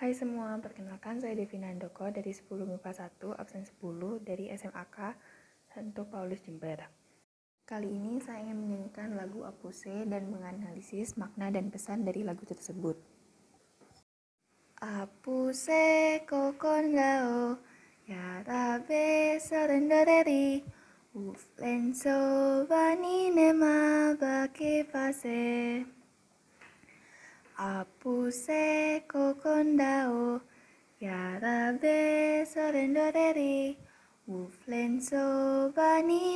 Hai 0.00 0.16
semua, 0.16 0.56
perkenalkan 0.56 1.20
saya 1.20 1.36
Devina 1.36 1.68
Andoko 1.68 2.08
dari 2.08 2.32
10 2.32 2.48
MIPA 2.64 3.12
1, 3.20 3.36
absen 3.36 3.68
10 3.68 4.24
dari 4.24 4.48
SMAK 4.48 4.96
Santo 5.68 6.08
Paulus 6.08 6.40
Jember. 6.40 6.88
Kali 7.68 7.84
ini 7.84 8.16
saya 8.16 8.40
ingin 8.48 8.64
menyanyikan 8.64 9.12
lagu 9.12 9.44
Apuse 9.44 9.92
dan 10.08 10.32
menganalisis 10.32 11.20
makna 11.20 11.52
dan 11.52 11.68
pesan 11.68 12.08
dari 12.08 12.24
lagu 12.24 12.40
tersebut. 12.48 12.96
Apuse 14.80 16.24
kokondao 16.24 17.60
yarabe 18.08 19.36
sorendoreri 19.36 20.64
uflenso 21.12 22.64
nema 23.36 24.16
baki 24.16 24.80
pase. 24.88 25.99
Apuse 27.60 29.04
kokondao 29.06 30.40
yarabe 30.98 32.46
sorendoreri 32.48 33.76
uflenso 34.26 35.68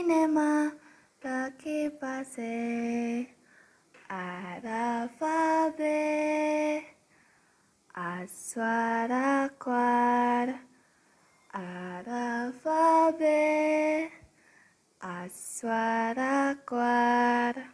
nema 0.07 0.73
baki 1.23 1.89
pase 1.99 3.27
arafabe 4.11 5.97
aswara 7.95 9.49
kwar 9.59 10.49
arafabe 11.53 13.41
aswara 15.01 16.55
kwar 16.69 17.74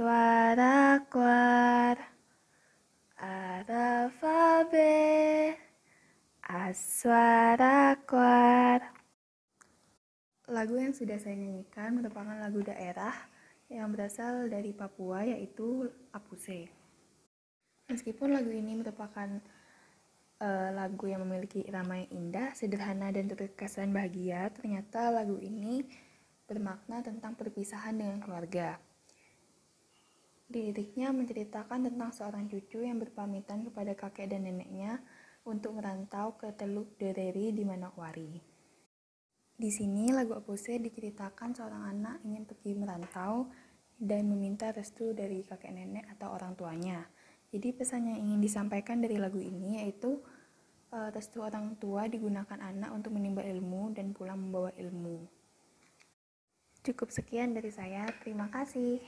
Aswara 0.00 1.04
kwar 1.12 1.96
Arafabe 3.20 4.96
Aswara 6.40 8.00
kwar 8.08 8.80
Lagu 10.48 10.80
yang 10.80 10.96
sudah 10.96 11.20
saya 11.20 11.36
nyanyikan 11.36 12.00
merupakan 12.00 12.32
lagu 12.32 12.64
daerah 12.64 13.12
yang 13.68 13.92
berasal 13.92 14.48
dari 14.48 14.72
Papua 14.72 15.20
yaitu 15.28 15.92
Apuse. 16.16 16.72
Meskipun 17.92 18.32
lagu 18.32 18.48
ini 18.56 18.80
merupakan 18.80 19.28
uh, 20.40 20.68
lagu 20.80 21.12
yang 21.12 21.28
memiliki 21.28 21.60
irama 21.68 22.00
yang 22.00 22.08
indah, 22.08 22.56
sederhana 22.56 23.12
dan 23.12 23.28
terkesan 23.28 23.92
bahagia, 23.92 24.48
ternyata 24.48 25.12
lagu 25.12 25.36
ini 25.36 25.84
bermakna 26.48 27.04
tentang 27.04 27.36
perpisahan 27.36 28.00
dengan 28.00 28.16
keluarga. 28.24 28.80
Liriknya 30.50 31.14
menceritakan 31.14 31.86
tentang 31.86 32.10
seorang 32.10 32.50
cucu 32.50 32.82
yang 32.82 32.98
berpamitan 32.98 33.62
kepada 33.62 33.94
kakek 33.94 34.34
dan 34.34 34.50
neneknya 34.50 34.98
untuk 35.46 35.78
merantau 35.78 36.34
ke 36.34 36.50
Teluk 36.58 36.98
Dereri 36.98 37.54
di 37.54 37.62
Manokwari. 37.62 38.34
Di 39.54 39.70
sini 39.70 40.10
lagu 40.10 40.34
Opuse 40.34 40.82
diceritakan 40.82 41.54
seorang 41.54 41.94
anak 41.94 42.16
ingin 42.26 42.50
pergi 42.50 42.74
merantau 42.74 43.46
dan 43.94 44.26
meminta 44.26 44.74
restu 44.74 45.14
dari 45.14 45.46
kakek 45.46 45.70
nenek 45.70 46.10
atau 46.18 46.34
orang 46.34 46.58
tuanya. 46.58 47.06
Jadi 47.54 47.70
pesan 47.70 48.10
yang 48.10 48.18
ingin 48.18 48.42
disampaikan 48.42 48.98
dari 48.98 49.22
lagu 49.22 49.38
ini 49.38 49.84
yaitu 49.84 50.18
uh, 50.90 51.14
restu 51.14 51.46
orang 51.46 51.78
tua 51.78 52.10
digunakan 52.10 52.58
anak 52.58 52.90
untuk 52.90 53.14
menimba 53.14 53.46
ilmu 53.46 53.94
dan 53.94 54.10
pulang 54.10 54.50
membawa 54.50 54.74
ilmu. 54.74 55.30
Cukup 56.80 57.12
sekian 57.12 57.52
dari 57.52 57.68
saya. 57.68 58.08
Terima 58.24 58.48
kasih. 58.48 58.98